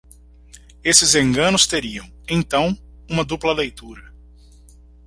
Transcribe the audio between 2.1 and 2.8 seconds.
então,